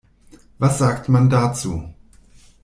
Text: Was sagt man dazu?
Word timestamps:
Was 0.57 0.79
sagt 0.79 1.09
man 1.09 1.29
dazu? 1.29 1.93